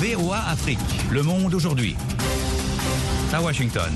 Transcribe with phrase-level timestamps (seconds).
[0.00, 0.78] VOA Afrique,
[1.10, 1.96] le monde aujourd'hui.
[3.32, 3.92] À Washington.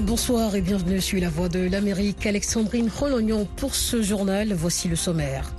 [0.00, 2.26] Bonsoir et bienvenue sur la voix de l'Amérique.
[2.26, 4.52] Alexandrine Rolognon pour ce journal.
[4.52, 5.54] Voici le sommaire.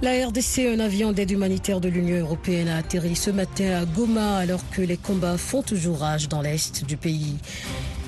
[0.00, 4.36] La RDC, un avion d'aide humanitaire de l'Union européenne, a atterri ce matin à Goma
[4.36, 7.36] alors que les combats font toujours rage dans l'est du pays.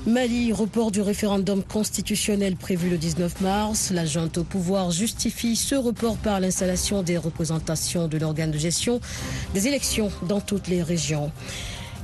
[0.07, 3.93] Mali, report du référendum constitutionnel prévu le 19 mars.
[3.93, 9.01] La junte au pouvoir justifie ce report par l'installation des représentations de l'organe de gestion
[9.55, 11.31] des élections dans toutes les régions.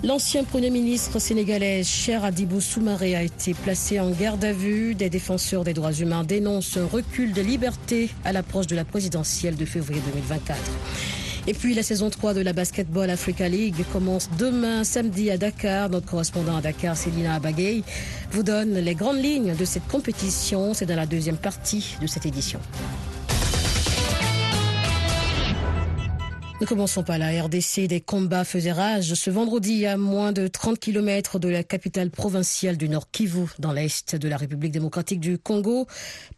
[0.05, 4.95] L'ancien Premier ministre sénégalais Cher Adibou Soumaré a été placé en garde à vue.
[4.95, 9.56] Des défenseurs des droits humains dénoncent un recul de liberté à l'approche de la présidentielle
[9.56, 10.56] de février 2024.
[11.48, 15.89] Et puis la saison 3 de la Basketball Africa League commence demain samedi à Dakar.
[15.89, 17.84] Notre correspondant à Dakar, Célina Abagay,
[18.33, 20.75] vous donne les grandes lignes de cette compétition.
[20.75, 22.61] C'est dans la deuxième partie de cette édition.
[26.61, 27.87] Ne commençons pas la RDC.
[27.87, 32.77] Des combats faisaient rage ce vendredi à moins de 30 km de la capitale provinciale
[32.77, 35.87] du Nord Kivu, dans l'est de la République démocratique du Congo.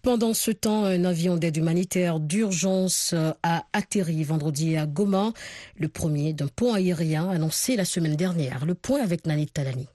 [0.02, 5.32] Pendant ce temps, un avion d'aide humanitaire d'urgence a atterri vendredi à Goma,
[5.76, 8.66] le premier d'un pont aérien annoncé la semaine dernière.
[8.66, 9.88] Le point avec Nani Talani.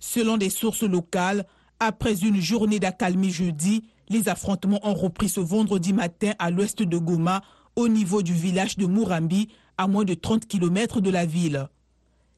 [0.00, 1.46] Selon des sources locales,
[1.78, 6.98] après une journée d'accalmie jeudi, les affrontements ont repris ce vendredi matin à l'ouest de
[6.98, 7.42] Goma,
[7.76, 9.48] au niveau du village de Murambi,
[9.78, 11.68] à moins de 30 km de la ville.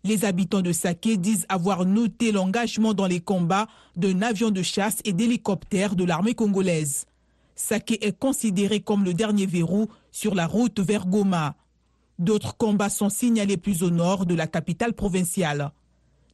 [0.04, 3.66] Les habitants de Saké disent avoir noté l'engagement dans les combats
[3.96, 7.06] d'un avion de chasse et d'hélicoptères de l'armée congolaise.
[7.54, 11.56] Saké est considéré comme le dernier verrou sur la route vers Goma.
[12.18, 15.72] D'autres combats sont signalés plus au nord de la capitale provinciale.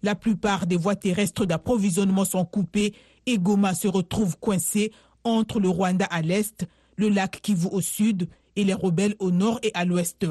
[0.03, 2.95] La plupart des voies terrestres d'approvisionnement sont coupées
[3.27, 4.93] et Goma se retrouve coincé
[5.25, 6.65] entre le Rwanda à l'est,
[6.97, 10.25] le lac Kivu au sud et les rebelles au nord et à l'ouest.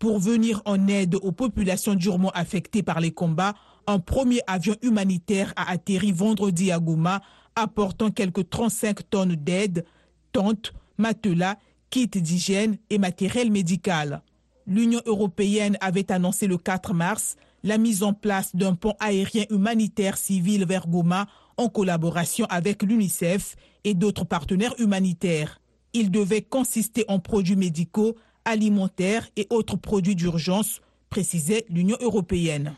[0.00, 3.54] Pour venir en aide aux populations durement affectées par les combats,
[3.86, 7.20] un premier avion humanitaire a atterri vendredi à Goma,
[7.54, 9.84] apportant quelques 35 tonnes d'aide,
[10.32, 11.58] tentes, matelas,
[11.90, 14.22] kits d'hygiène et matériel médical.
[14.66, 20.16] L'Union européenne avait annoncé le 4 mars la mise en place d'un pont aérien humanitaire
[20.16, 21.26] civil vers Goma
[21.58, 25.60] en collaboration avec l'UNICEF et d'autres partenaires humanitaires.
[25.92, 28.14] Il devait consister en produits médicaux,
[28.44, 32.76] alimentaires et autres produits d'urgence, précisait l'Union européenne.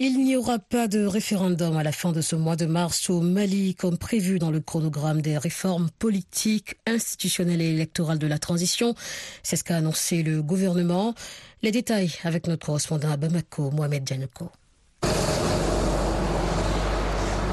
[0.00, 3.20] Il n'y aura pas de référendum à la fin de ce mois de mars au
[3.20, 8.94] Mali, comme prévu dans le chronogramme des réformes politiques, institutionnelles et électorales de la transition.
[9.42, 11.14] C'est ce qu'a annoncé le gouvernement.
[11.62, 14.52] Les détails avec notre correspondant à Bamako, Mohamed Djanoko.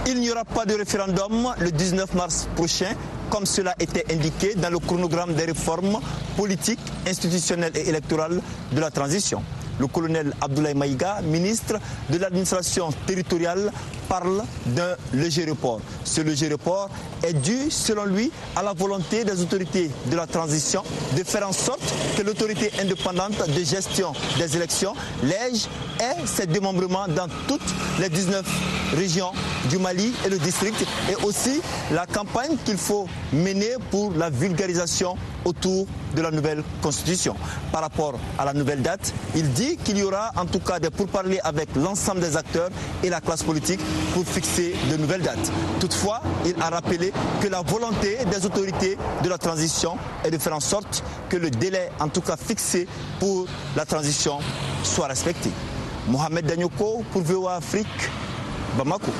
[0.07, 2.93] Il n'y aura pas de référendum le 19 mars prochain,
[3.31, 5.99] comme cela était indiqué dans le chronogramme des réformes
[6.37, 8.39] politiques, institutionnelles et électorales
[8.71, 9.41] de la transition.
[9.79, 11.75] Le colonel Abdoulaye Maïga, ministre
[12.09, 13.71] de l'administration territoriale,
[14.07, 15.81] parle d'un léger report.
[16.03, 16.89] Ce léger report
[17.23, 20.83] est dû, selon lui, à la volonté des autorités de la transition
[21.17, 21.81] de faire en sorte
[22.17, 24.93] que l'autorité indépendante de gestion des élections,
[25.23, 25.67] l'EGE,
[25.99, 28.45] ait ses démembrements dans toutes les 19
[28.95, 29.31] régions
[29.69, 31.61] du Mali et le district, et aussi
[31.91, 37.35] la campagne qu'il faut mener pour la vulgarisation autour de la nouvelle constitution.
[37.71, 40.89] Par rapport à la nouvelle date, il dit qu'il y aura en tout cas des
[40.89, 42.69] pourparlers avec l'ensemble des acteurs
[43.03, 43.79] et la classe politique
[44.13, 45.51] pour fixer de nouvelles dates.
[45.79, 47.11] Toutefois, il a rappelé
[47.41, 51.49] que la volonté des autorités de la transition est de faire en sorte que le
[51.49, 52.87] délai en tout cas fixé
[53.19, 54.39] pour la transition
[54.83, 55.49] soit respecté.
[56.07, 57.87] Mohamed Danyoko pour VOA Afrique,
[58.77, 59.11] Bamako.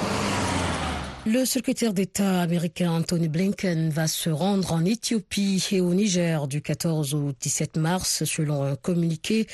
[1.28, 6.62] Le secrétaire d'État américain Anthony Blinken va se rendre en Éthiopie et au Niger du
[6.62, 9.48] 14 au 17 mars, selon un communiqué.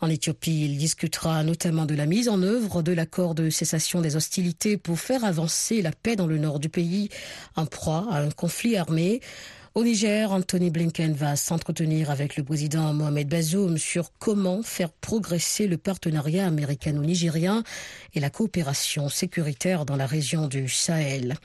[0.00, 4.16] En Éthiopie, il discutera notamment de la mise en œuvre de l'accord de cessation des
[4.16, 7.10] hostilités pour faire avancer la paix dans le nord du pays,
[7.54, 9.20] en proie à un conflit armé.
[9.76, 15.68] Au Niger, Anthony Blinken va s'entretenir avec le président Mohamed Bazoum sur comment faire progresser
[15.68, 17.62] le partenariat américano-nigérien
[18.14, 21.36] et la coopération sécuritaire dans la région du Sahel.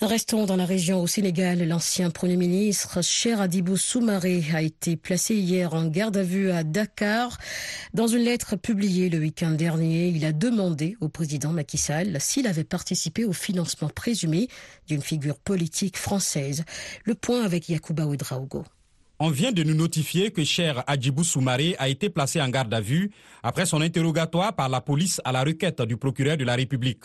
[0.00, 1.66] Restons dans la région au Sénégal.
[1.66, 6.62] L'ancien Premier ministre Cher Adibou Soumaré a été placé hier en garde à vue à
[6.62, 7.36] Dakar.
[7.94, 12.46] Dans une lettre publiée le week-end dernier, il a demandé au président Macky Sall s'il
[12.46, 14.46] avait participé au financement présumé
[14.86, 16.64] d'une figure politique française.
[17.04, 18.64] Le point avec Yacouba Ouedraogo.
[19.18, 22.80] On vient de nous notifier que Cher Adjibou Soumaré a été placé en garde à
[22.80, 23.10] vue
[23.42, 27.02] après son interrogatoire par la police à la requête du procureur de la République.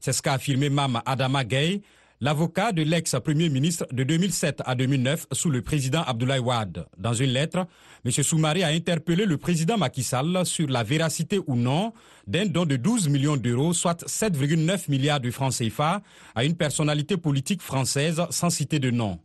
[0.00, 1.80] C'est ce qu'a affirmé Mam Adama Gay,
[2.20, 6.86] l'avocat de l'ex-premier ministre de 2007 à 2009 sous le président Abdoulaye Wade.
[6.98, 7.66] Dans une lettre,
[8.04, 8.10] M.
[8.10, 11.92] Soumaré a interpellé le président Macky Sall sur la véracité ou non
[12.26, 16.02] d'un don de 12 millions d'euros, soit 7,9 milliards de francs CFA,
[16.34, 19.18] à une personnalité politique française sans citer de nom.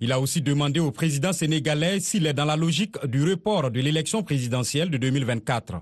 [0.00, 3.80] Il a aussi demandé au président sénégalais s'il est dans la logique du report de
[3.80, 5.80] l'élection présidentielle de 2024.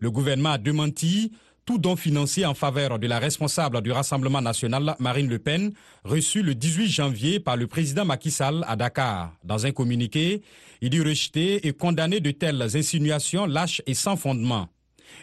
[0.00, 1.30] Le gouvernement a démenti
[1.64, 5.72] tout don financier en faveur de la responsable du Rassemblement national, Marine Le Pen,
[6.04, 9.32] reçu le 18 janvier par le président Macky Sall à Dakar.
[9.44, 10.42] Dans un communiqué,
[10.82, 14.68] il dit rejeter et condamner de telles insinuations lâches et sans fondement.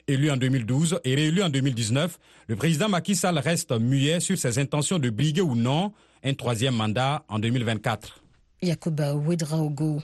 [0.07, 2.17] Élu en 2012 et réélu en 2019,
[2.47, 5.93] le président Macky Sall reste muet sur ses intentions de briguer ou non
[6.23, 8.21] un troisième mandat en 2024.
[8.63, 10.01] Yakuba Ouedraogo.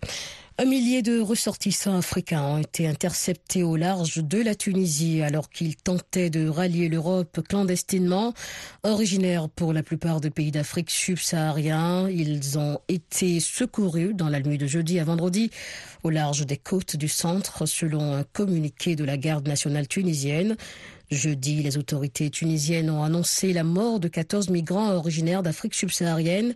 [0.59, 5.75] Un millier de ressortissants africains ont été interceptés au large de la Tunisie alors qu'ils
[5.75, 8.33] tentaient de rallier l'Europe clandestinement.
[8.81, 14.57] Originaires pour la plupart des pays d'Afrique subsaharienne, ils ont été secourus dans la nuit
[14.57, 15.51] de jeudi à vendredi
[16.01, 20.57] au large des côtes du centre selon un communiqué de la garde nationale tunisienne.
[21.09, 26.53] Jeudi, les autorités tunisiennes ont annoncé la mort de 14 migrants originaires d'Afrique subsaharienne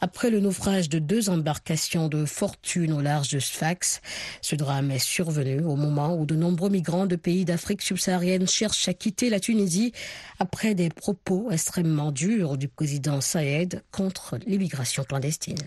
[0.00, 4.00] après le naufrage de deux embarcations de fortune au large de Sfax.
[4.40, 8.88] Ce drame est survenu au moment où de nombreux migrants de pays d'Afrique subsaharienne cherchent
[8.88, 9.92] à quitter la Tunisie
[10.40, 15.62] après des propos extrêmement durs du président Saïd contre l'immigration clandestine.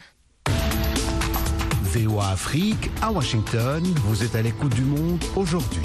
[1.84, 5.80] VOA Afrique à Washington, vous êtes à l'écoute du monde aujourd'hui.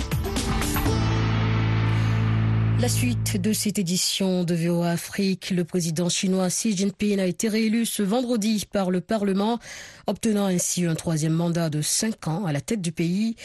[2.81, 7.51] La suite de cette édition de VOA Afrique, le président chinois Xi Jinping a été
[7.51, 9.59] réélu ce vendredi par le Parlement,
[10.07, 13.37] obtenant ainsi un troisième mandat de cinq ans à la tête du pays.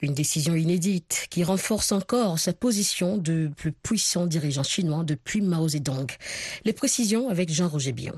[0.00, 5.66] Une décision inédite qui renforce encore sa position de plus puissant dirigeant chinois depuis Mao
[5.66, 6.06] Zedong.
[6.64, 8.14] Les précisions avec Jean-Roger Bion.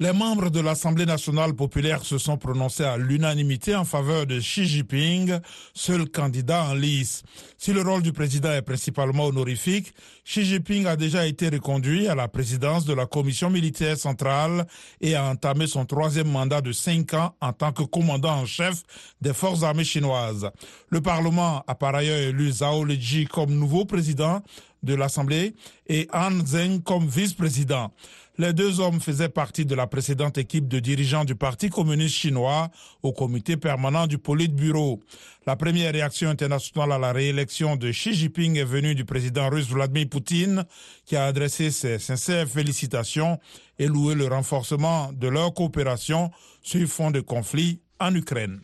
[0.00, 4.64] Les membres de l'Assemblée nationale populaire se sont prononcés à l'unanimité en faveur de Xi
[4.64, 5.40] Jinping,
[5.74, 7.24] seul candidat en lice.
[7.56, 9.92] Si le rôle du président est principalement honorifique,
[10.24, 14.68] Xi Jinping a déjà été reconduit à la présidence de la commission militaire centrale
[15.00, 18.84] et a entamé son troisième mandat de cinq ans en tant que commandant en chef
[19.20, 20.48] des forces armées chinoises.
[20.90, 24.44] Le Parlement a par ailleurs élu Zhao Leji comme nouveau président
[24.84, 25.56] de l'Assemblée
[25.88, 27.90] et Han Zheng comme vice-président.
[28.40, 32.70] Les deux hommes faisaient partie de la précédente équipe de dirigeants du Parti communiste chinois
[33.02, 35.00] au comité permanent du Politburo.
[35.44, 39.68] La première réaction internationale à la réélection de Xi Jinping est venue du président russe
[39.68, 40.64] Vladimir Poutine,
[41.04, 43.40] qui a adressé ses sincères félicitations
[43.76, 46.30] et loué le renforcement de leur coopération
[46.62, 48.60] sur fond de conflit en Ukraine.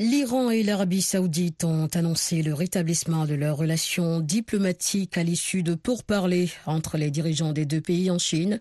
[0.00, 5.76] L'Iran et l'Arabie saoudite ont annoncé le rétablissement de leurs relations diplomatiques à l'issue de
[5.76, 8.58] pourparlers entre les dirigeants des deux pays en Chine.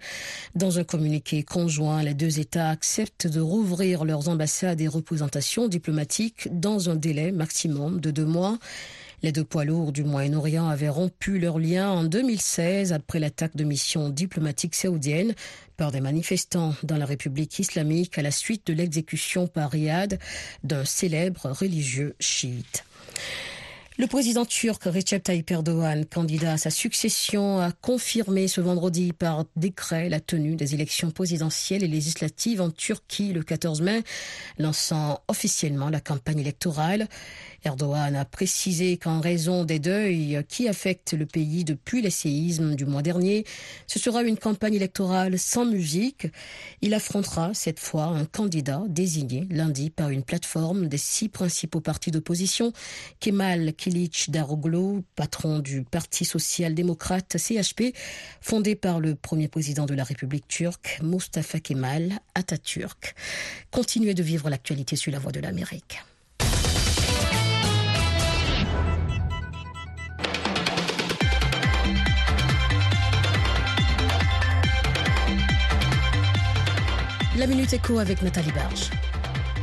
[0.53, 6.49] Dans un communiqué conjoint, les deux États acceptent de rouvrir leurs ambassades et représentations diplomatiques
[6.51, 8.59] dans un délai maximum de deux mois.
[9.23, 13.63] Les deux poids lourds du Moyen-Orient avaient rompu leurs liens en 2016 après l'attaque de
[13.63, 15.33] missions diplomatiques saoudiennes
[15.77, 20.19] par des manifestants dans la République islamique à la suite de l'exécution par Riyad
[20.65, 22.83] d'un célèbre religieux chiite.
[23.99, 29.45] Le président turc Recep Tayyip Erdogan, candidat à sa succession, a confirmé ce vendredi par
[29.55, 34.01] décret la tenue des élections présidentielles et législatives en Turquie le 14 mai,
[34.57, 37.07] lançant officiellement la campagne électorale.
[37.63, 42.85] Erdogan a précisé qu'en raison des deuils qui affectent le pays depuis les séismes du
[42.85, 43.45] mois dernier,
[43.87, 46.27] ce sera une campagne électorale sans musique.
[46.81, 52.11] Il affrontera cette fois un candidat désigné lundi par une plateforme des six principaux partis
[52.11, 52.73] d'opposition,
[53.19, 57.95] Kemal Kilic Daroglu, patron du Parti social-démocrate CHP,
[58.41, 63.15] fondé par le premier président de la République turque, Mustafa Kemal Atatürk.
[63.71, 66.01] Continuez de vivre l'actualité sur la voie de l'Amérique.
[77.35, 78.91] La Minute Éco avec Nathalie Barge.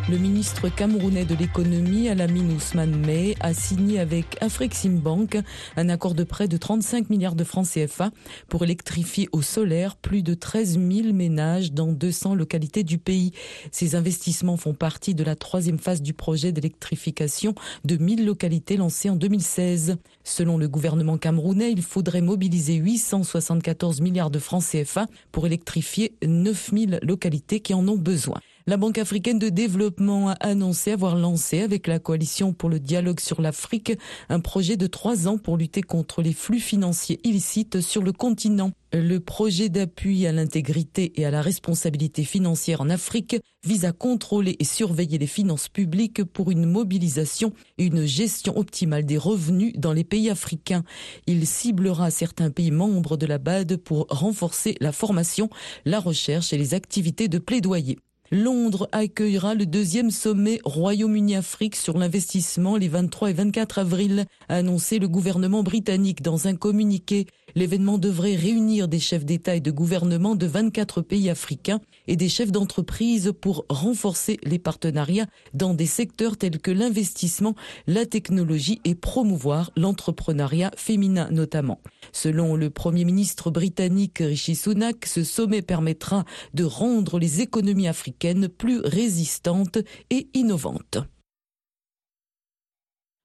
[0.08, 5.38] Le ministre camerounais de l'économie, Alamine Ousmane May, a signé avec Afreximbank
[5.76, 8.10] un accord de prêt de 35 milliards de francs CFA
[8.48, 13.32] pour électrifier au solaire plus de 13 000 ménages dans 200 localités du pays.
[13.70, 17.54] Ces investissements font partie de la troisième phase du projet d'électrification
[17.84, 19.98] de 1000 localités lancé en 2016.
[20.24, 27.00] Selon le gouvernement camerounais, il faudrait mobiliser 874 milliards de francs CFA pour électrifier 9000
[27.02, 28.40] localités qui en ont besoin.
[28.66, 33.18] La Banque africaine de développement a annoncé avoir lancé avec la coalition pour le dialogue
[33.18, 33.98] sur l'Afrique
[34.28, 38.72] un projet de trois ans pour lutter contre les flux financiers illicites sur le continent.
[38.92, 44.56] Le projet d'appui à l'intégrité et à la responsabilité financière en Afrique vise à contrôler
[44.58, 49.94] et surveiller les finances publiques pour une mobilisation et une gestion optimale des revenus dans
[49.94, 50.84] les pays africains.
[51.26, 55.48] Il ciblera certains pays membres de la BAD pour renforcer la formation,
[55.86, 57.96] la recherche et les activités de plaidoyer.
[58.32, 65.00] Londres accueillera le deuxième sommet Royaume-Uni-Afrique sur l'investissement les 23 et 24 avril, a annoncé
[65.00, 67.26] le gouvernement britannique dans un communiqué.
[67.56, 72.28] L'événement devrait réunir des chefs d'État et de gouvernement de 24 pays africains et des
[72.28, 77.56] chefs d'entreprise pour renforcer les partenariats dans des secteurs tels que l'investissement,
[77.88, 81.80] la technologie et promouvoir l'entrepreneuriat féminin notamment.
[82.12, 88.19] Selon le Premier ministre britannique Rishi Sunak, ce sommet permettra de rendre les économies africaines
[88.48, 89.78] plus résistantes
[90.10, 90.98] et innovantes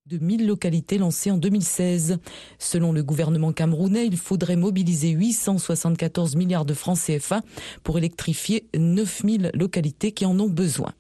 [0.08, 2.20] de 1000 localités lancées en 2016.
[2.60, 7.42] Selon le gouvernement camerounais, il faudrait mobiliser 874 milliards de francs CFA
[7.84, 10.94] pour électrifier 9000 localités qui en ont besoin.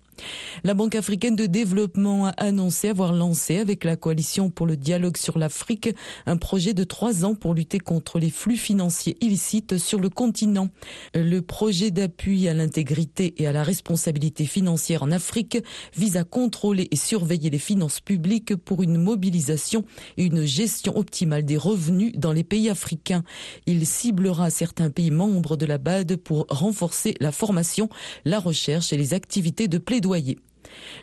[0.63, 5.17] La Banque africaine de développement a annoncé avoir lancé avec la coalition pour le dialogue
[5.17, 5.89] sur l'Afrique
[6.25, 10.69] un projet de trois ans pour lutter contre les flux financiers illicites sur le continent.
[11.13, 15.57] Le projet d'appui à l'intégrité et à la responsabilité financière en Afrique
[15.95, 19.83] vise à contrôler et surveiller les finances publiques pour une mobilisation
[20.17, 23.23] et une gestion optimale des revenus dans les pays africains.
[23.65, 27.89] Il ciblera certains pays membres de la BAD pour renforcer la formation,
[28.23, 30.37] la recherche et les activités de plaidoyer plaidoyer.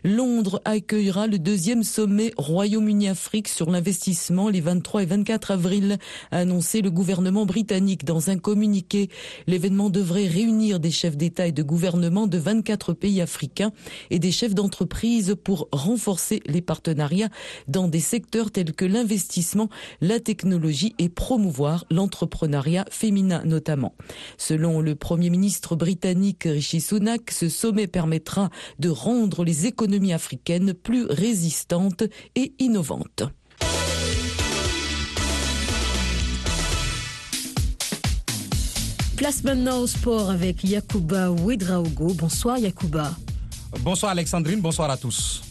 [0.05, 5.99] Londres accueillera le deuxième sommet Royaume-Uni-Afrique sur l'investissement les 23 et 24 avril,
[6.31, 9.09] a annoncé le gouvernement britannique dans un communiqué.
[9.47, 13.73] L'événement devrait réunir des chefs d'État et de gouvernement de 24 pays africains
[14.11, 17.31] et des chefs d'entreprise pour renforcer les partenariats
[17.69, 19.69] dans des secteurs tels que l'investissement,
[20.01, 23.95] la technologie et promouvoir l'entrepreneuriat féminin notamment.
[24.39, 30.75] Selon le Premier ministre britannique Rishi Sunak, ce sommet permettra de rendre les économies africaines
[30.75, 32.05] plus résistantes
[32.35, 33.25] et innovantes.
[39.17, 42.13] Place maintenant au sport avec Yacouba Ouedraogo.
[42.15, 43.15] Bonsoir Yacouba.
[43.81, 45.43] Bonsoir Alexandrine, bonsoir à tous.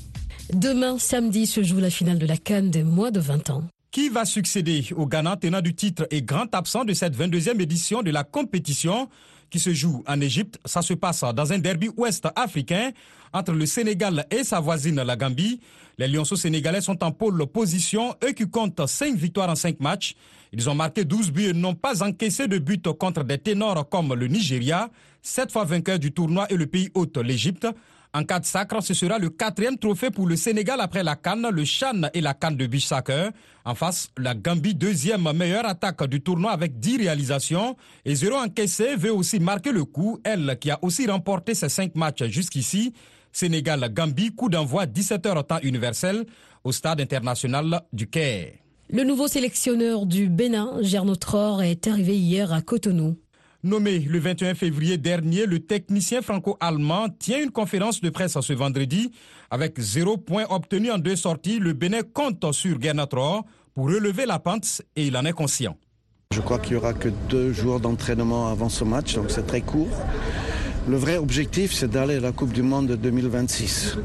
[0.54, 3.64] Demain, samedi, se joue la finale de la Cannes des moins de 20 ans.
[3.92, 8.04] Qui va succéder au Ghana tenant du titre et grand absent de cette 22e édition
[8.04, 9.10] de la compétition?
[9.52, 10.58] Qui se joue en Égypte.
[10.66, 12.92] Ça se passe dans un derby ouest africain
[13.34, 15.60] entre le Sénégal et sa voisine la Gambie.
[16.00, 20.16] Les Lionceaux sénégalais sont en pôle position, eux qui comptent 5 victoires en 5 matchs.
[20.54, 24.14] Ils ont marqué 12 buts et n'ont pas encaissé de buts contre des ténors comme
[24.14, 24.90] le Nigeria,
[25.22, 27.68] sept fois vainqueur du tournoi et le pays hôte, l'Égypte.
[28.14, 31.48] En cas de sacre, ce sera le quatrième trophée pour le Sénégal après la Cannes,
[31.50, 32.90] le Chan et la Cannes de beach.
[33.64, 37.78] En face, la Gambie, deuxième meilleure attaque du tournoi avec 10 réalisations.
[38.04, 41.96] Et zéro encaissé veut aussi marquer le coup, elle qui a aussi remporté ses cinq
[41.96, 42.94] matchs jusqu'ici.
[43.32, 46.26] Sénégal-Gambie, coup d'envoi 17h temps universel
[46.66, 48.56] au stade international du Caire.
[48.90, 53.16] Le nouveau sélectionneur du Bénin, Gernot Tror, est arrivé hier à Cotonou.
[53.64, 59.12] Nommé le 21 février dernier, le technicien franco-allemand tient une conférence de presse ce vendredi.
[59.52, 63.06] Avec zéro point obtenu en deux sorties, le Bénin compte sur Gernot
[63.76, 65.78] pour relever la pente et il en est conscient.
[66.34, 69.62] Je crois qu'il n'y aura que deux jours d'entraînement avant ce match, donc c'est très
[69.62, 69.96] court.
[70.88, 73.98] Le vrai objectif, c'est d'aller à la Coupe du Monde 2026.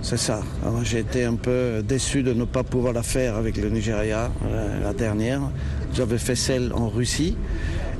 [0.00, 0.42] C'est ça.
[0.82, 4.82] J'ai été un peu déçu de ne pas pouvoir la faire avec le Nigeria, euh,
[4.82, 5.42] la dernière.
[5.92, 7.36] J'avais fait celle en Russie.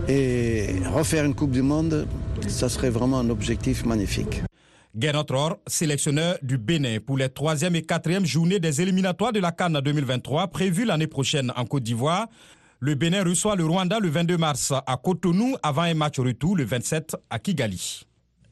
[0.09, 2.07] Et refaire une Coupe du Monde,
[2.49, 4.43] ça serait vraiment un objectif magnifique.
[4.99, 5.25] Gernot
[5.67, 10.49] sélectionneur du Bénin pour les troisième et quatrième journées des éliminatoires de la Cannes 2023
[10.49, 12.27] prévues l'année prochaine en Côte d'Ivoire.
[12.81, 16.65] Le Bénin reçoit le Rwanda le 22 mars à Cotonou avant un match retour le
[16.65, 18.03] 27 à Kigali.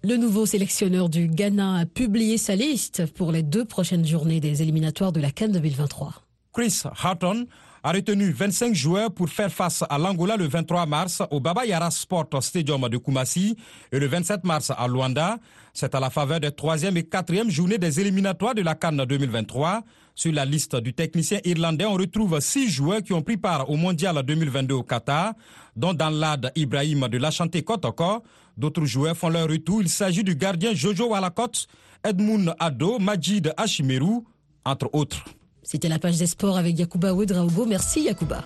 [0.02, 4.62] Le nouveau sélectionneur du Ghana a publié sa liste pour les deux prochaines journées des
[4.62, 6.22] éliminatoires de la Cannes 2023.
[6.54, 7.46] Chris Harton
[7.82, 11.90] a retenu 25 joueurs pour faire face à l'Angola le 23 mars au Baba Yara
[11.90, 13.56] Sport Stadium de Kumasi
[13.90, 15.38] et le 27 mars à Luanda.
[15.72, 19.82] C'est à la faveur des troisième et quatrième journées des éliminatoires de la Cannes 2023.
[20.14, 23.76] Sur la liste du technicien irlandais, on retrouve six joueurs qui ont pris part au
[23.76, 25.32] Mondial 2022 au Qatar,
[25.76, 28.22] dont Danlad Ibrahim de l'Achanté Kotoko.
[28.56, 29.80] D'autres joueurs font leur retour.
[29.80, 31.52] Il s'agit du gardien Jojo Walakot,
[32.04, 34.24] Edmund Ado, Majid Ashimeru,
[34.64, 35.24] entre autres.
[35.62, 37.66] C'était la page des sports avec Yacouba Ouedraogo.
[37.66, 38.44] Merci Yacouba.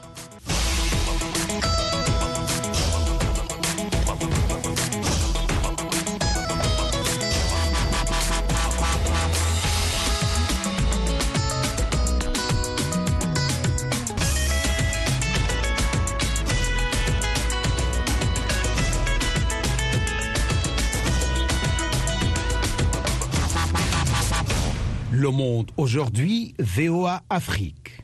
[25.25, 28.03] Le Monde aujourd'hui, VOA Afrique.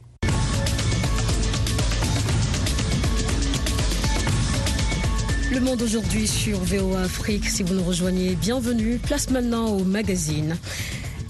[5.53, 7.45] Le monde aujourd'hui sur VOA Afrique.
[7.47, 8.97] Si vous nous rejoignez, bienvenue.
[8.97, 10.57] Place maintenant au magazine.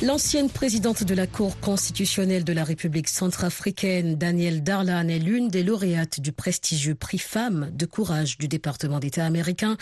[0.03, 5.63] L'ancienne présidente de la Cour constitutionnelle de la République centrafricaine, Danielle Darlan, est l'une des
[5.63, 9.77] lauréates du prestigieux prix Femmes de courage du département d'État américain.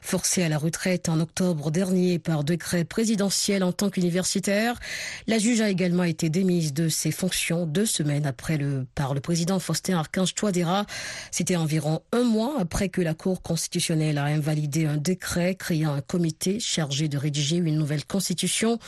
[0.00, 4.78] Forcée à la retraite en octobre dernier par décret présidentiel en tant qu'universitaire,
[5.26, 9.20] la juge a également été démise de ses fonctions deux semaines après le, par le
[9.20, 10.86] président Faustin Archange Touadéra.
[11.32, 16.00] C'était environ un mois après que la Cour constitutionnelle a invalidé un décret créant un
[16.00, 18.78] comité chargé de rédiger une nouvelle constitution.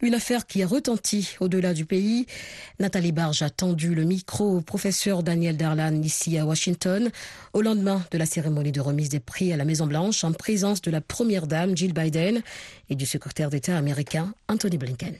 [0.00, 2.26] Une affaire qui a retenti au-delà du pays.
[2.80, 7.10] Nathalie Barge a tendu le micro au professeur Daniel Darlan ici à Washington
[7.52, 10.90] au lendemain de la cérémonie de remise des prix à la Maison-Blanche en présence de
[10.90, 12.42] la première dame Jill Biden
[12.88, 15.14] et du secrétaire d'État américain Anthony Blinken.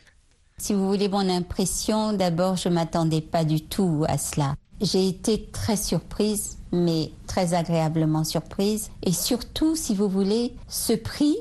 [0.57, 4.55] Si vous voulez mon impression, d'abord, je m'attendais pas du tout à cela.
[4.81, 8.91] J'ai été très surprise, mais très agréablement surprise.
[9.03, 11.37] Et surtout, si vous voulez, ce prix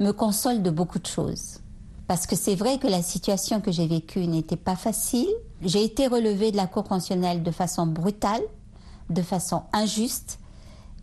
[0.00, 1.60] me console de beaucoup de choses.
[2.06, 5.28] Parce que c'est vrai que la situation que j'ai vécue n'était pas facile.
[5.62, 8.42] J'ai été relevée de la Cour constitutionnelle de façon brutale,
[9.08, 10.38] de façon injuste,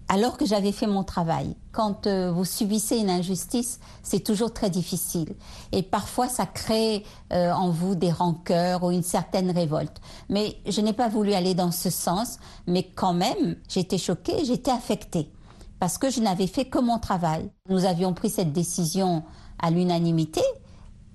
[0.07, 1.55] alors que j'avais fait mon travail.
[1.71, 5.35] Quand euh, vous subissez une injustice, c'est toujours très difficile.
[5.71, 7.03] Et parfois, ça crée
[7.33, 10.01] euh, en vous des rancœurs ou une certaine révolte.
[10.29, 12.37] Mais je n'ai pas voulu aller dans ce sens.
[12.67, 15.31] Mais quand même, j'étais choquée, j'étais affectée.
[15.79, 17.49] Parce que je n'avais fait que mon travail.
[17.69, 19.23] Nous avions pris cette décision
[19.59, 20.41] à l'unanimité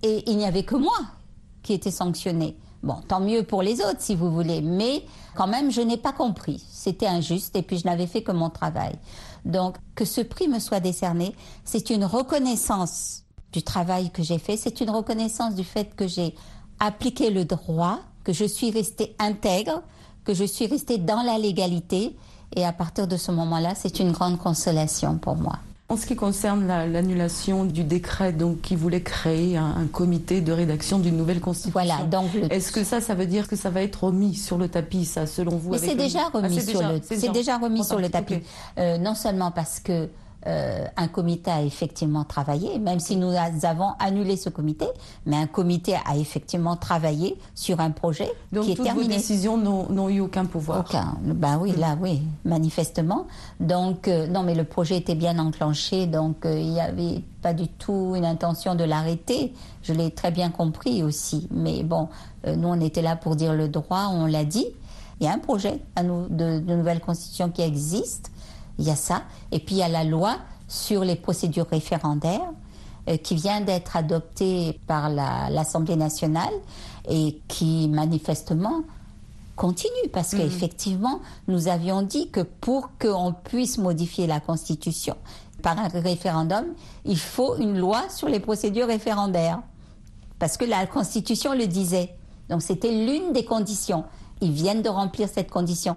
[0.02, 0.98] et il n'y avait que moi
[1.62, 2.56] qui était sanctionné.
[2.82, 5.02] Bon, tant mieux pour les autres si vous voulez, mais
[5.34, 6.62] quand même, je n'ai pas compris.
[6.70, 8.94] C'était injuste et puis je n'avais fait que mon travail.
[9.44, 11.34] Donc, que ce prix me soit décerné,
[11.64, 16.34] c'est une reconnaissance du travail que j'ai fait, c'est une reconnaissance du fait que j'ai
[16.78, 19.82] appliqué le droit, que je suis restée intègre,
[20.24, 22.16] que je suis restée dans la légalité.
[22.54, 25.58] Et à partir de ce moment-là, c'est une grande consolation pour moi.
[25.88, 30.98] En ce qui concerne l'annulation du décret donc, qui voulait créer un, comité de rédaction
[30.98, 34.02] d'une nouvelle constitution, voilà, donc est-ce que ça, ça veut dire que ça va être
[34.04, 37.58] remis sur le tapis, ça, selon vous Mais c'est déjà remis sur le, c'est déjà
[37.58, 38.42] remis sur le tapis.
[38.78, 40.08] Euh, non seulement parce que
[40.46, 43.32] euh, un comité a effectivement travaillé, même si nous
[43.62, 44.86] avons annulé ce comité,
[45.24, 49.08] mais un comité a effectivement travaillé sur un projet Donc qui est toutes terminé.
[49.08, 50.80] Vos décisions n'ont eu aucun pouvoir.
[50.80, 51.16] Aucun.
[51.22, 53.26] Ben oui, là, oui, manifestement.
[53.58, 57.52] Donc euh, non, mais le projet était bien enclenché, donc euh, il n'y avait pas
[57.52, 59.52] du tout une intention de l'arrêter.
[59.82, 61.48] Je l'ai très bien compris aussi.
[61.50, 62.08] Mais bon,
[62.46, 64.66] nous on était là pour dire le droit, on l'a dit.
[65.20, 68.30] Il y a un projet à nous, de, de nouvelle constitution qui existe
[68.78, 69.22] il y a ça.
[69.52, 70.36] Et puis il y a la loi
[70.68, 72.50] sur les procédures référendaires
[73.08, 76.52] euh, qui vient d'être adoptée par l'Assemblée nationale
[77.08, 78.82] et qui manifestement
[79.54, 80.38] continue parce mmh.
[80.38, 85.16] qu'effectivement, nous avions dit que pour qu'on puisse modifier la Constitution
[85.62, 86.66] par un référendum,
[87.04, 89.62] il faut une loi sur les procédures référendaires.
[90.38, 92.14] Parce que la Constitution le disait.
[92.50, 94.04] Donc c'était l'une des conditions.
[94.40, 95.96] Ils viennent de remplir cette condition.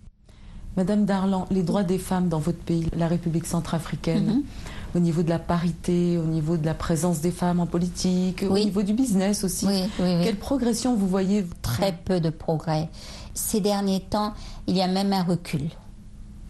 [0.77, 4.95] Madame Darlan, les droits des femmes dans votre pays, la République centrafricaine, mm -hmm.
[4.97, 8.61] au niveau de la parité, au niveau de la présence des femmes en politique, oui.
[8.61, 12.89] au niveau du business aussi, oui, oui, quelle progression vous voyez Très peu de progrès.
[13.33, 14.33] Ces derniers temps,
[14.67, 15.65] il y a même un recul.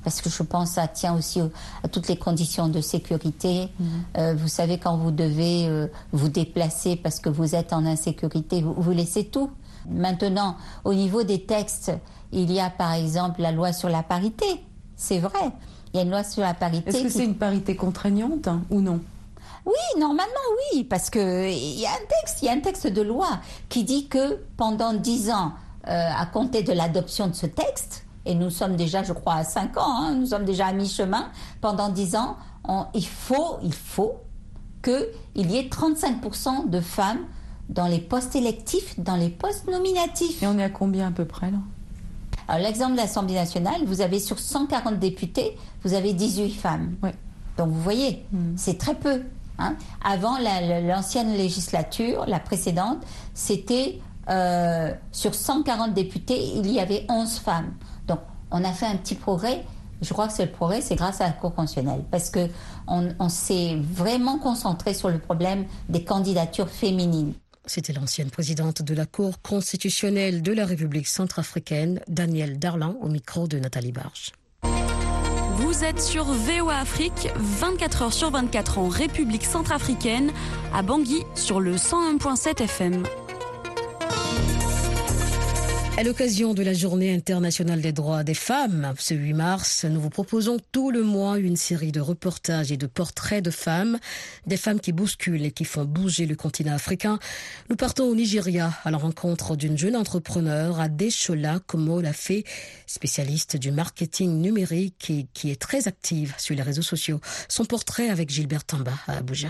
[0.04, 1.40] Parce que je pense que ça tient aussi
[1.84, 3.54] à toutes les conditions de sécurité.
[3.80, 4.20] Mm -hmm.
[4.20, 5.88] euh, vous savez, quand vous devez euh,
[6.20, 9.50] vous déplacer parce que vous êtes en insécurité, vous, vous laissez tout.
[9.88, 11.92] Maintenant, au niveau des textes,
[12.32, 14.64] il y a par exemple la loi sur la parité.
[14.96, 15.52] C'est vrai.
[15.94, 16.90] Il y a une loi sur la parité.
[16.90, 19.00] Est-ce que c'est une parité contraignante hein, ou non?
[19.66, 20.34] Oui, normalement
[20.74, 23.40] oui, parce que il y a un texte, il y a un texte de loi
[23.68, 25.54] qui dit que pendant dix ans,
[25.88, 29.44] euh, à compter de l'adoption de ce texte, et nous sommes déjà, je crois, à
[29.44, 31.30] cinq ans, hein, nous sommes déjà à mi-chemin,
[31.62, 32.38] pendant dix ans,
[32.68, 34.18] on, il faut, il faut
[34.84, 37.26] qu'il y ait 35% de femmes
[37.70, 40.42] dans les postes électifs, dans les postes nominatifs.
[40.44, 41.60] Et on est à combien à peu près là?
[42.48, 46.96] Alors, l'exemple de l'Assemblée nationale, vous avez sur 140 députés, vous avez 18 femmes.
[47.04, 47.14] Ouais.
[47.58, 48.54] Donc, vous voyez, mm.
[48.56, 49.22] c'est très peu.
[49.60, 49.76] Hein.
[50.04, 52.98] Avant l'ancienne législature, la précédente,
[53.36, 57.74] c'était euh, sur 140 députés, il y avait 11 femmes.
[58.08, 59.64] Donc, on a fait un petit progrès.
[60.02, 62.04] Je crois que c'est le progrès, c'est grâce à la Cour constitutionnelle.
[62.10, 67.34] Parce qu'on on s'est vraiment concentré sur le problème des candidatures féminines.
[67.70, 73.48] C'était l'ancienne présidente de la Cour constitutionnelle de la République centrafricaine, Danielle Darlan, au micro
[73.48, 74.32] de Nathalie Barge.
[75.58, 80.32] Vous êtes sur VOA Afrique, 24 heures sur 24 en République centrafricaine,
[80.74, 83.04] à Bangui, sur le 101.7 FM.
[86.00, 90.10] À l'occasion de la Journée internationale des droits des femmes, ce 8 mars, nous vous
[90.10, 94.00] proposons tout le mois une série de reportages et de portraits de femmes,
[94.48, 97.20] des femmes qui bousculent et qui font bouger le continent africain.
[97.70, 102.14] Nous partons au Nigeria à la rencontre d'une jeune entrepreneur, Adeshola Komo l'a
[102.88, 107.20] spécialiste du marketing numérique et qui est très active sur les réseaux sociaux.
[107.50, 109.50] Son portrait avec Gilbert Tamba à Abuja.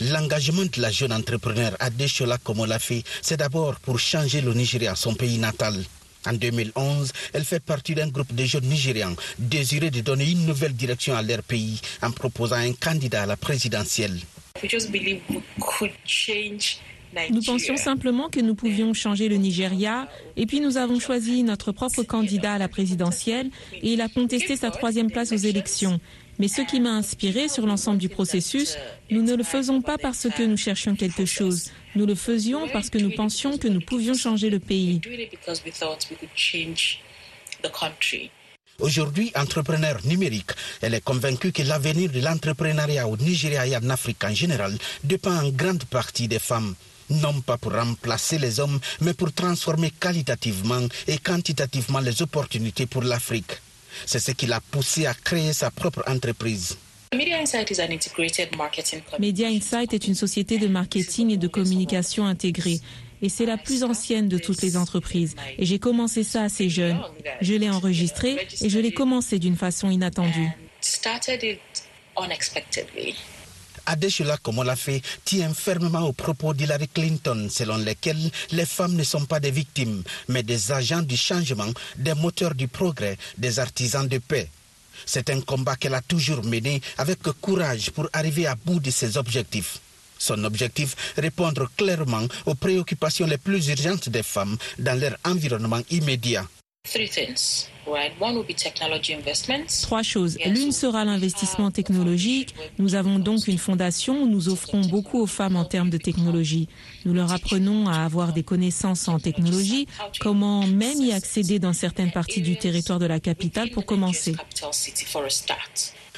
[0.00, 5.38] L'engagement de la jeune entrepreneur Adeshola Komolafi, c'est d'abord pour changer le Nigeria, son pays
[5.38, 5.84] natal.
[6.26, 10.72] En 2011, elle fait partie d'un groupe de jeunes Nigérians désirés de donner une nouvelle
[10.72, 14.18] direction à leur pays en proposant un candidat à la présidentielle.
[17.30, 21.70] Nous pensions simplement que nous pouvions changer le Nigeria et puis nous avons choisi notre
[21.70, 26.00] propre candidat à la présidentielle et il a contesté sa troisième place aux élections.
[26.38, 28.76] Mais ce qui m'a inspiré sur l'ensemble du processus,
[29.10, 31.70] nous ne le faisons pas parce que nous cherchions quelque chose.
[31.94, 35.00] Nous le faisions parce que nous pensions que nous pouvions changer le pays.
[38.80, 40.50] Aujourd'hui, entrepreneur numérique,
[40.82, 45.36] elle est convaincue que l'avenir de l'entrepreneuriat au Nigeria et en Afrique en général dépend
[45.36, 46.74] en grande partie des femmes.
[47.10, 53.02] Non pas pour remplacer les hommes, mais pour transformer qualitativement et quantitativement les opportunités pour
[53.02, 53.60] l'Afrique.
[54.06, 56.76] C'est ce qui l'a poussé à créer sa propre entreprise.
[59.18, 62.80] Media Insight est une société de marketing et de communication intégrée.
[63.22, 65.34] Et c'est la plus ancienne de toutes les entreprises.
[65.58, 67.00] Et j'ai commencé ça assez jeune.
[67.40, 70.50] Je l'ai enregistré et je l'ai commencé d'une façon inattendue.
[73.86, 74.38] Adeshula
[74.76, 79.50] fait tient fermement au propos d'Hillary Clinton, selon lesquels les femmes ne sont pas des
[79.50, 84.48] victimes, mais des agents du changement, des moteurs du progrès, des artisans de paix.
[85.06, 89.16] C'est un combat qu'elle a toujours mené avec courage pour arriver à bout de ses
[89.16, 89.80] objectifs.
[90.18, 96.46] Son objectif, répondre clairement aux préoccupations les plus urgentes des femmes dans leur environnement immédiat.
[99.82, 100.38] Trois choses.
[100.44, 102.54] L'une sera l'investissement technologique.
[102.78, 106.68] Nous avons donc une fondation où nous offrons beaucoup aux femmes en termes de technologie.
[107.04, 109.88] Nous leur apprenons à avoir des connaissances en technologie,
[110.20, 114.36] comment même y accéder dans certaines parties du territoire de la capitale pour commencer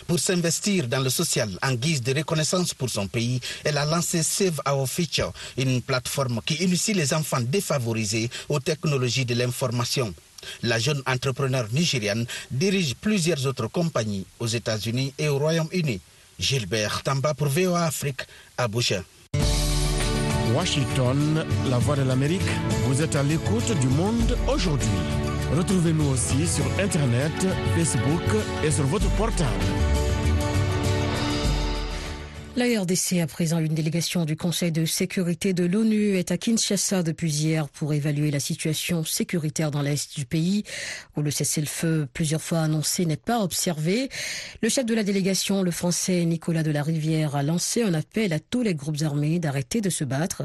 [0.07, 4.23] pour s'investir dans le social en guise de reconnaissance pour son pays, elle a lancé
[4.23, 10.15] Save Our Future, une plateforme qui initie les enfants défavorisés aux technologies de l'information.
[10.63, 16.01] La jeune entrepreneur nigériane dirige plusieurs autres compagnies aux États-Unis et au Royaume-Uni.
[16.39, 18.23] Gilbert Tamba pour VOA Afrique,
[18.59, 19.03] Abuja.
[20.55, 22.41] Washington, la voix de l'Amérique,
[22.85, 24.89] vous êtes à l'écoute du monde aujourd'hui.
[25.57, 27.33] Retrouvez-nous aussi sur Internet,
[27.77, 28.23] Facebook
[28.65, 29.96] et sur votre portable.
[32.57, 37.03] La RDC, à présent, une délégation du Conseil de sécurité de l'ONU est à Kinshasa
[37.03, 40.65] depuis hier pour évaluer la situation sécuritaire dans l'est du pays,
[41.19, 44.09] où le cessez-le-feu plusieurs fois annoncé n'est pas observé.
[44.63, 48.33] Le chef de la délégation, le français Nicolas de la Rivière, a lancé un appel
[48.33, 50.45] à tous les groupes armés d'arrêter de se battre.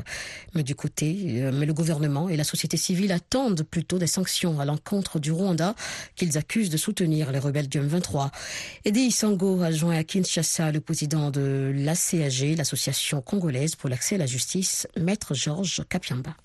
[0.54, 4.60] Mais du côté, euh, mais le gouvernement et la société civile attendent plutôt des sanctions
[4.60, 5.76] à l'encontre du Rwanda
[6.17, 8.32] qu'ils accusent de soutenir les rebelles du M23.
[8.84, 14.16] Eddie Isango a joint à Kinshasa le président de la CAG, l'association congolaise pour l'accès
[14.16, 16.36] à la justice, Maître Georges Kapiamba.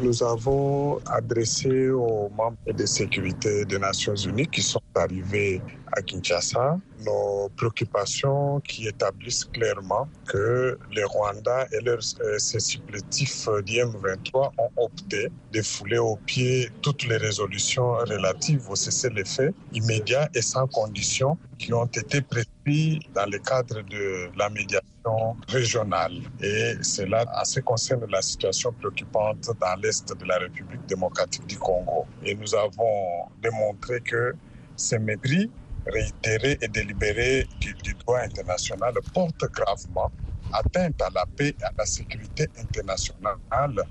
[0.00, 5.60] Nous avons adressé aux membres de sécurité des Nations Unies qui sont arrivés
[5.92, 14.52] à Kinshasa nos préoccupations qui établissent clairement que les Rwandais et leurs euh, supplétifs d'IM23
[14.58, 20.66] ont opté de fouler au pied toutes les résolutions relatives au cessez-le-feu immédiat et sans
[20.66, 24.93] condition qui ont été prises dans le cadre de la médiation
[25.48, 26.12] régionale.
[26.40, 31.46] Et cela en ce qui concerne la situation préoccupante dans l'Est de la République démocratique
[31.46, 32.06] du Congo.
[32.24, 34.34] Et nous avons démontré que
[34.76, 35.50] ces mépris
[35.86, 37.74] réitéré et délibéré du,
[38.06, 40.10] droit international porte gravement
[40.52, 43.82] atteinte à la paix et à la sécurité internationale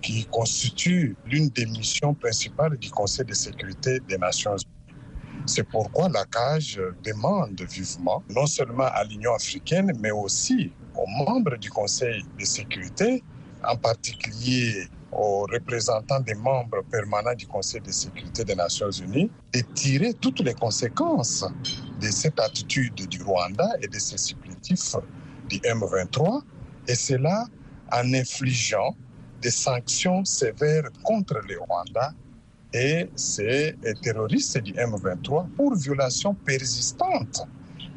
[0.00, 4.79] qui constitue l'une des missions principales du Conseil de sécurité des Nations Unies.
[5.46, 11.56] C'est pourquoi la CAGE demande vivement, non seulement à l'Union africaine, mais aussi aux membres
[11.56, 13.24] du Conseil de sécurité,
[13.68, 19.60] en particulier aux représentants des membres permanents du Conseil de sécurité des Nations Unies de
[19.74, 21.44] tirer toutes les conséquences
[22.00, 24.94] de cette attitude du Rwanda et de ses supplétifs
[25.48, 26.42] du M23,
[26.86, 27.44] et cela
[27.92, 28.94] en infligeant
[29.42, 32.12] des sanctions sévères contre le Rwanda
[32.72, 37.46] et ses terroristes du M23 pour violation persistante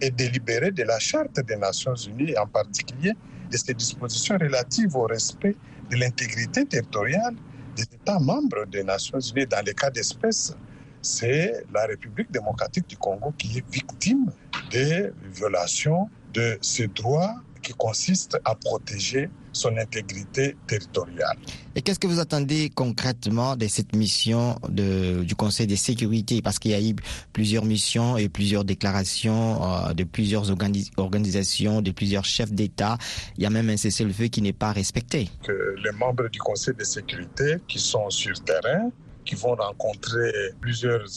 [0.02, 3.14] et délibérée de la Charte des Nations Unies, en particulier
[3.52, 5.56] de ses dispositions relatives au respect
[5.90, 7.36] de l'intégrité territoriale
[7.76, 9.46] des États membres des Nations Unies.
[9.46, 10.54] Dans les cas d'espèce,
[11.02, 14.32] c'est la République démocratique du Congo qui est victime
[14.72, 21.38] des violations de ses droits qui consistent à protéger son intégrité territoriale.
[21.76, 26.42] Et qu'est-ce que vous attendez concrètement de cette mission de, du Conseil de sécurité?
[26.42, 26.96] Parce qu'il y a eu
[27.32, 30.52] plusieurs missions et plusieurs déclarations euh, de plusieurs
[30.98, 32.98] organisations, de plusieurs chefs d'État.
[33.38, 35.30] Il y a même un cessez-le-feu qui n'est pas respecté.
[35.44, 38.90] Que les membres du Conseil de sécurité qui sont sur terrain
[39.26, 41.08] qui vont rencontrer plusieurs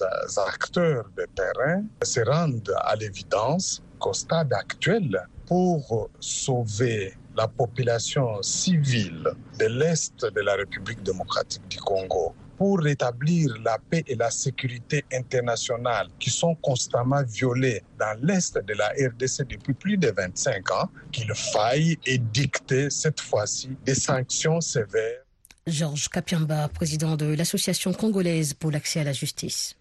[0.49, 9.29] acteurs de terrain se rendent à l'évidence qu'au stade actuel, pour sauver la population civile
[9.59, 15.05] de l'Est de la République démocratique du Congo, pour rétablir la paix et la sécurité
[15.12, 20.88] internationale qui sont constamment violées dans l'Est de la RDC depuis plus de 25 ans,
[21.12, 25.22] qu'il faille édicter cette fois-ci des sanctions sévères.
[25.66, 29.77] Georges Kapiamba, président de l'Association congolaise pour l'accès à la justice.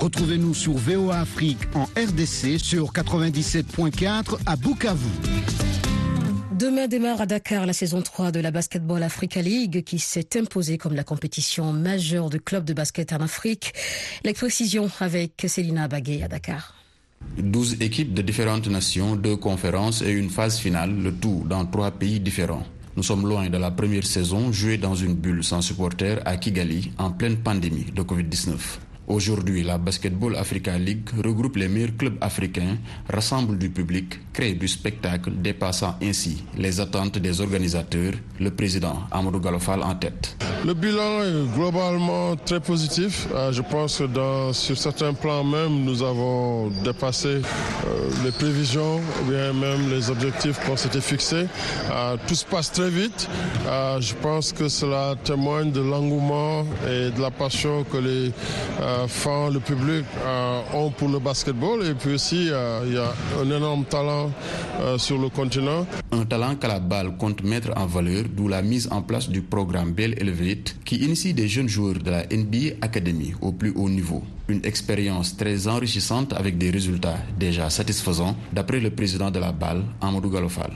[0.00, 5.04] Retrouvez-nous sur VOA Afrique en RDC sur 97.4 à Bukavu.
[6.58, 10.78] Demain démarre à Dakar la saison 3 de la Basketball Africa League qui s'est imposée
[10.78, 13.74] comme la compétition majeure de clubs de basket en Afrique.
[14.24, 16.74] Les précisions avec Célina Baguet à Dakar.
[17.36, 21.90] 12 équipes de différentes nations, deux conférences et une phase finale, le tout dans trois
[21.90, 22.64] pays différents.
[22.96, 26.90] Nous sommes loin de la première saison jouée dans une bulle sans supporters à Kigali
[26.96, 28.56] en pleine pandémie de Covid-19.
[29.10, 32.76] Aujourd'hui, la Basketball Africa League regroupe les meilleurs clubs africains,
[33.12, 39.40] rassemble du public, crée du spectacle, dépassant ainsi les attentes des organisateurs, le président Amadou
[39.40, 40.36] Galofal en tête.
[40.64, 43.26] Le bilan est globalement très positif.
[43.34, 47.40] Euh, je pense que dans, sur certains plans même, nous avons dépassé euh,
[48.24, 51.46] les prévisions ou bien même les objectifs qu'on s'était fixés.
[51.90, 53.28] Euh, tout se passe très vite.
[54.00, 58.32] Je pense que cela témoigne de l'engouement et de la passion que les
[59.08, 60.04] fans, le public
[60.74, 61.84] ont pour le basketball.
[61.86, 64.30] Et puis aussi, il y a un énorme talent
[64.96, 65.86] sur le continent.
[66.12, 69.42] Un talent qu'à la balle compte mettre en valeur, d'où la mise en place du
[69.42, 73.88] programme Belle Elevate qui initie des jeunes joueurs de la NBA Academy au plus haut
[73.88, 74.22] niveau.
[74.50, 79.84] Une expérience très enrichissante avec des résultats déjà satisfaisants, d'après le président de la balle,
[80.00, 80.72] Amadou Galofal.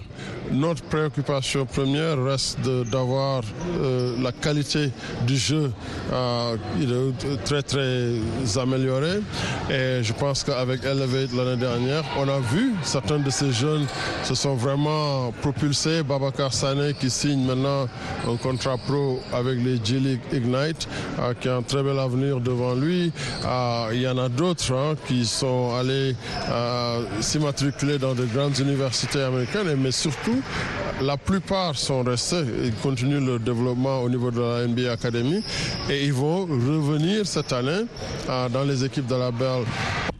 [0.52, 2.60] Notre préoccupation première reste
[2.92, 3.42] d'avoir
[3.80, 4.90] euh, la qualité
[5.26, 5.72] du jeu
[6.12, 6.56] euh,
[7.44, 8.12] très très
[8.56, 9.20] améliorée.
[9.70, 13.86] Et je pense qu'avec Elevate l'année dernière, on a vu certains de ces jeunes
[14.22, 16.04] se sont vraiment propulsés.
[16.04, 17.88] Babacar Sané qui signe maintenant
[18.28, 20.86] un contrat pro avec les G-League Ignite,
[21.18, 23.12] euh, qui a un très bel avenir devant lui.
[23.92, 26.14] Il y en a d'autres hein, qui sont allés
[26.50, 30.40] euh, s'immatriculer dans de grandes universités américaines, mais surtout,
[31.00, 32.42] la plupart sont restés.
[32.64, 35.42] Ils continuent le développement au niveau de la NBA Academy
[35.90, 37.84] et ils vont revenir cette année
[38.28, 39.64] euh, dans les équipes de la Belle.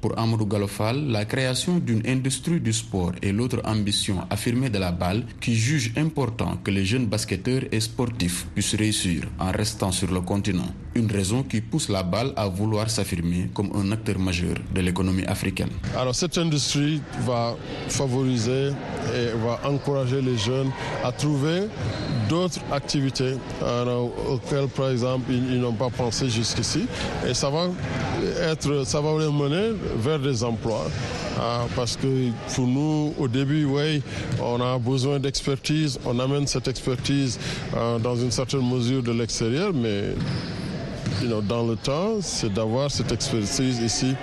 [0.05, 4.93] Pour Amadou Galofal, la création d'une industrie du sport est l'autre ambition affirmée de la
[4.93, 10.12] balle qui juge important que les jeunes basketteurs et sportifs puissent réussir en restant sur
[10.12, 10.69] le continent.
[10.95, 15.25] Une raison qui pousse la balle à vouloir s'affirmer comme un acteur majeur de l'économie
[15.25, 15.71] africaine.
[15.97, 17.57] Alors cette industrie va
[17.88, 18.73] favoriser
[19.17, 20.71] et va encourager les jeunes
[21.03, 21.62] à trouver
[22.29, 23.35] d'autres activités
[24.29, 26.87] auxquelles, par exemple, ils, n'ont pas pensé jusqu'ici.
[27.29, 27.69] Et ça va
[28.43, 30.87] être, ça va les mener vers des emplois.
[31.38, 34.02] Ah, parce que pour nous, au début, oui,
[34.40, 37.38] on a besoin d'expertise, on amène cette expertise
[37.76, 40.14] euh, dans une certaine mesure de l'extérieur, mais
[41.48, 44.14] dans le temps, c'est d'avoir cette expertise ici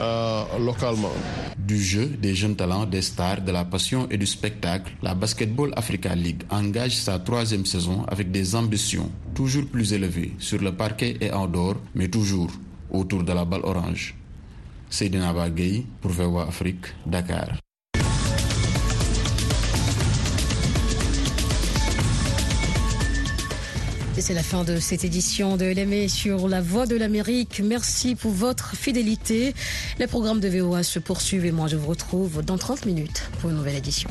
[0.00, 1.12] euh, localement.
[1.56, 5.72] Du jeu, des jeunes talents, des stars, de la passion et du spectacle, la Basketball
[5.76, 11.16] Africa League engage sa troisième saison avec des ambitions toujours plus élevées sur le parquet
[11.20, 12.50] et en dehors, mais toujours
[12.90, 14.17] autour de la balle orange.
[14.90, 17.58] Seydina Bagay pour VOA Afrique, Dakar.
[24.20, 27.62] C'est la fin de cette édition de LME sur la voie de l'Amérique.
[27.64, 29.54] Merci pour votre fidélité.
[29.98, 33.48] Les programmes de VOA se poursuivent et moi je vous retrouve dans 30 minutes pour
[33.50, 34.10] une nouvelle édition.